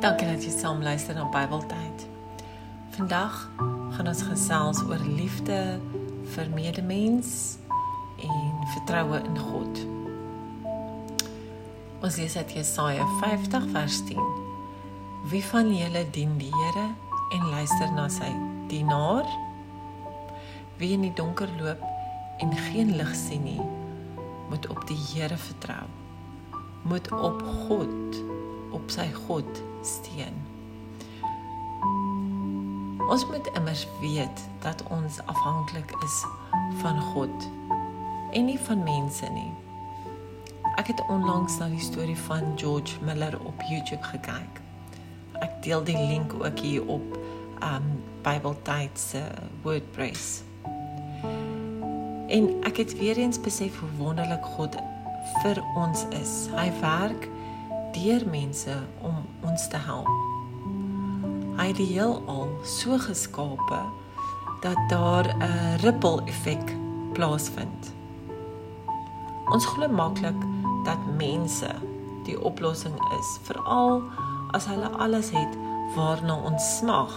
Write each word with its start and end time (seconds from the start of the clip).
Dankie 0.00 0.30
dat 0.30 0.40
jy 0.40 0.50
saam 0.54 0.78
luister 0.80 1.12
na 1.12 1.26
Bybeltyd. 1.28 2.06
Vandag 2.96 3.34
gaan 3.92 4.08
ons 4.08 4.22
gesels 4.24 4.80
oor 4.88 5.02
liefde 5.04 5.76
vir 6.32 6.48
medemens 6.54 7.58
en 8.24 8.62
vertroue 8.72 9.20
in 9.20 9.36
God. 9.36 9.82
Ons 12.00 12.16
lees 12.16 12.38
uit 12.40 12.56
Jesaja 12.56 13.04
50 13.20 13.68
vers 13.76 14.00
10. 14.08 14.32
Wie 15.28 15.44
van 15.52 15.68
julle 15.76 16.06
dien 16.16 16.32
die 16.40 16.52
Here 16.56 16.88
en 17.36 17.48
luister 17.52 17.92
na 17.92 18.08
sy 18.08 18.32
dienaar? 18.72 19.28
Wie 20.80 20.94
in 20.96 21.04
die 21.10 21.12
donker 21.12 21.52
loop 21.60 21.84
en 22.40 22.56
geen 22.72 22.96
lig 22.96 23.12
sien 23.12 23.44
nie, 23.44 23.60
moet 24.48 24.64
op 24.72 24.80
die 24.88 25.02
Here 25.10 25.36
vertrou. 25.36 25.84
Moet 26.88 27.12
op 27.12 27.44
God, 27.68 28.24
op 28.72 28.88
sy 28.96 29.12
God 29.26 29.68
steun. 29.82 30.36
Ons 33.10 33.26
moet 33.26 33.46
immers 33.58 33.86
weet 34.00 34.48
dat 34.62 34.82
ons 34.88 35.18
afhanklik 35.24 35.90
is 36.04 36.24
van 36.82 37.00
God 37.00 37.48
en 38.30 38.44
nie 38.44 38.58
van 38.58 38.82
mense 38.82 39.26
nie. 39.34 39.50
Ek 40.78 40.86
het 40.86 41.02
onlangs 41.08 41.58
na 41.58 41.66
die 41.72 41.82
storie 41.82 42.18
van 42.28 42.52
George 42.56 43.02
Miller 43.04 43.34
op 43.44 43.62
YouTube 43.68 44.02
gekyk. 44.02 44.60
Ek 45.42 45.58
deel 45.64 45.82
die 45.84 45.98
link 45.98 46.32
ook 46.38 46.58
hier 46.58 46.86
op 46.86 47.18
um 47.64 47.90
Bybeltyd 48.22 48.98
se 48.98 49.24
WordPress. 49.62 50.42
En 52.30 52.48
ek 52.62 52.76
het 52.76 52.98
weer 52.98 53.18
eens 53.18 53.40
besef 53.40 53.78
hoe 53.80 53.90
wonderlik 53.98 54.44
God 54.54 54.76
vir 55.42 55.62
ons 55.74 56.06
is. 56.22 56.46
Hy 56.54 56.70
werk 56.80 57.26
deur 57.92 58.26
mense 58.30 58.74
om 59.02 59.14
ons 59.46 59.68
te 59.68 59.76
help. 59.76 60.08
Hy 61.58 61.66
het 61.70 61.76
die 61.76 61.90
heelal 61.92 62.48
so 62.64 62.98
geskape 62.98 63.80
dat 64.64 64.78
daar 64.88 65.26
'n 65.36 65.76
ripple 65.82 66.22
effek 66.24 66.76
plaasvind. 67.12 67.94
Ons 69.50 69.66
glo 69.66 69.88
maklik 69.88 70.40
dat 70.84 70.98
mense 71.18 71.70
die 72.24 72.38
oplossing 72.40 72.94
is, 73.18 73.38
veral 73.42 74.02
as 74.52 74.66
hulle 74.66 74.88
alles 74.88 75.30
het 75.30 75.56
waarna 75.94 76.34
ons 76.34 76.76
smag. 76.78 77.12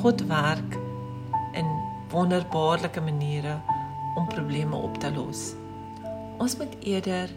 God 0.00 0.26
werk 0.26 0.78
in 1.52 1.68
wonderbaarlike 2.10 3.00
maniere 3.00 3.60
om 4.14 4.26
probleme 4.26 4.76
op 4.76 4.98
te 4.98 5.12
los. 5.12 5.54
Ons 6.38 6.56
moet 6.56 6.76
eerder 6.80 7.30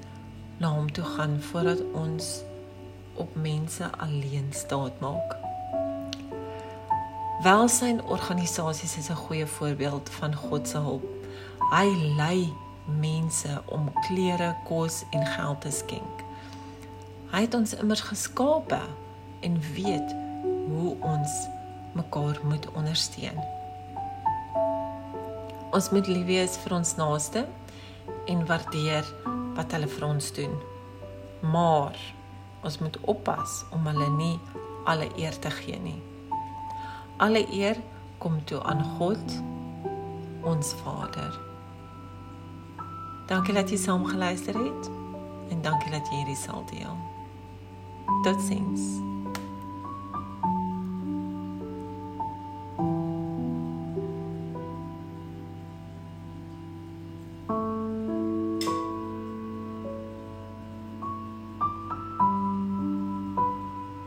na 0.64 0.72
hom 0.72 0.88
toe 0.92 1.04
gaan 1.04 1.42
voordat 1.52 1.82
ons 1.92 2.42
op 3.20 3.36
mense 3.36 3.90
alleen 3.98 4.48
staat 4.56 5.00
maak. 5.04 5.36
Welsyn-organisasies 7.44 8.98
is 8.98 9.10
'n 9.10 9.24
goeie 9.26 9.46
voorbeeld 9.46 10.10
van 10.10 10.36
God 10.36 10.68
se 10.68 10.78
hulp. 10.78 11.04
Hy 11.72 11.88
lei 12.16 12.54
mense 13.00 13.62
om 13.66 13.92
klere, 14.08 14.56
kos 14.64 15.04
en 15.12 15.26
geld 15.26 15.62
te 15.62 15.72
skenk. 15.72 16.24
Hy 17.32 17.42
het 17.42 17.54
ons 17.54 17.74
immers 17.74 18.02
geskape 18.02 18.82
en 19.40 19.60
weet 19.74 20.16
hoe 20.68 20.96
ons 21.00 21.32
mekaar 21.92 22.40
moet 22.44 22.72
ondersteun. 22.72 23.40
Ons 25.72 25.90
moet 25.90 26.08
lief 26.08 26.26
wees 26.26 26.58
vir 26.58 26.74
ons 26.74 26.96
naaste 26.96 27.48
en 28.26 28.46
waardeer 28.46 29.06
wat 29.56 29.72
hulle 29.76 29.88
vir 29.88 30.08
ons 30.08 30.34
doen. 30.34 30.54
Maar 31.54 31.98
ons 32.64 32.80
moet 32.80 33.00
oppas 33.12 33.64
om 33.76 33.88
hulle 33.92 34.10
nie 34.18 34.36
alle 34.90 35.10
eer 35.20 35.40
te 35.40 35.52
gee 35.52 35.80
nie. 35.80 36.02
Alle 37.18 37.46
eer 37.54 37.80
kom 38.18 38.40
toe 38.48 38.62
aan 38.64 38.84
God, 38.98 39.40
ons 40.44 40.74
Vader. 40.84 41.40
Dankie 43.28 43.56
dat 43.56 43.72
jy 43.72 43.80
saam 43.80 44.06
geluister 44.06 44.58
het 44.58 44.92
en 45.52 45.62
dankie 45.64 45.92
dat 45.92 46.08
jy 46.12 46.24
hierdie 46.24 46.40
sal 46.40 46.66
deel. 46.72 46.96
Totsiens. 48.24 48.84